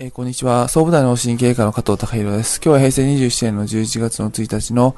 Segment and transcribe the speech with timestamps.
[0.00, 0.68] えーこんにちは。
[0.68, 2.60] 総武大の神経科の加藤隆弘です。
[2.64, 4.94] 今日は平成27年の11月の1日の、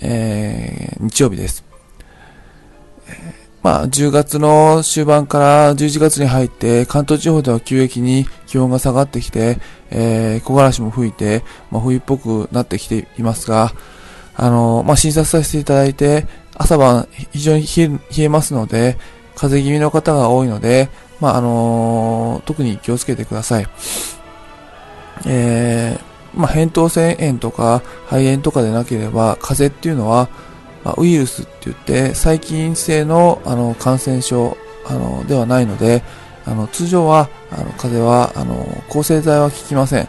[0.00, 1.66] えー日曜日です。
[3.08, 9.58] えーまあ、10月の終盤から11月に入って、関東地方では急激に気温が下がってきて、
[9.90, 13.72] えー木枯らしも吹いて、まあ、冬っぽくなってきていますが、
[14.34, 18.96] あの、まあ、診察させていただいて、朝晩非常に冷え冷えますので、
[19.36, 20.88] 風邪気味の方が多いので、
[21.20, 23.66] まあ、あの特に気をつけてください。
[25.26, 26.08] えー
[26.38, 30.28] まあ、扁桃腺炎とか肺炎とかでなければ、風邪っていうのは、
[30.84, 36.02] まあ、ウイルスって言って、細菌性のあの感染症あのではないので、
[36.44, 40.08] あの通常はあの風邪はあの抗生剤は効きません。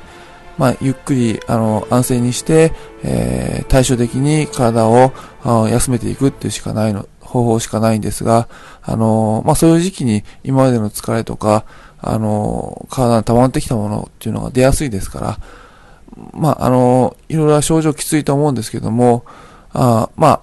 [0.57, 2.73] まあ、ゆっくりあの安静にして、
[3.03, 5.11] えー対処的に体を
[5.69, 8.49] 休めていくっていうしかないの方法しかないんですが、
[8.81, 11.63] あのまあ、そういう時期に今までの疲れとか、
[12.01, 15.39] あの体に溜まってきたものっていうのが出やすいですから、
[16.33, 19.25] まあ、あのいろいろ症状きついと思うんですけども、
[19.73, 20.41] あまあ、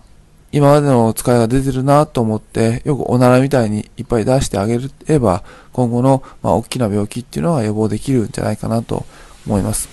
[0.52, 9.04] 今までの疲れが出てるなと思って、よくおならみたいにいっぱい出してあげれば、今後の、まあ、大きな病気っていうのは予防できるんじゃないかなと
[9.46, 9.88] 思います。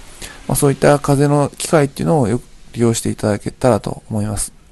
[0.48, 4.63] まあ、そういった風邪の機会っていうのをよく利用していただけたらと思います。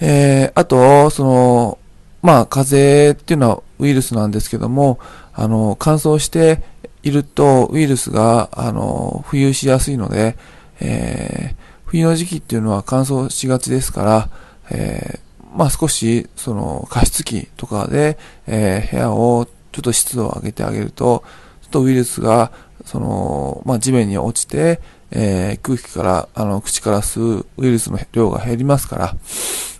[0.00, 1.78] えー、あと、その、
[2.22, 4.98] まあ、風邪っていうのはウイルスなんですけども、
[5.34, 6.62] あの、乾燥して
[7.02, 10.36] いるとウイルスが、あの、浮遊しやすいので、
[10.80, 14.28] えー冬の時期っていうのは乾燥しがちですから、
[14.70, 21.24] えーまあ少し、その、加湿器とかで、えー部屋をちょっと湿度を上げてあげると、
[21.62, 22.52] ちょっとウイルスが、
[22.84, 29.16] その、まあ地面に落ちて、えー空気から、あの、口から吸うウイルスの量が減りますから、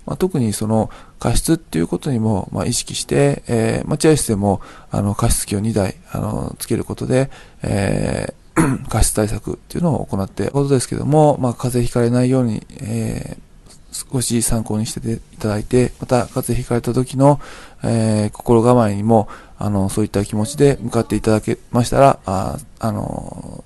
[0.08, 7.30] まあ、特にその加湿っていうことにも、まあ、意識して、えー、待合室でも、あの、加湿器を2台、あの、つけることで、
[7.62, 8.38] えー
[8.88, 13.48] 加湿対策っていうのを行っていることですけども、まあ、風邪ひかれないように、えー
[13.90, 17.40] 少し参考にしていただいて、また風邪ひかれた時の、
[17.82, 19.28] えー心構えにも、
[19.58, 23.64] あの、そういった気持ちで向かっていただけましたら、あ、あの、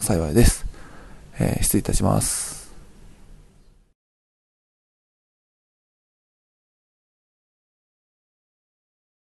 [0.00, 0.66] 幸いです。
[1.38, 2.53] えー失礼いたします。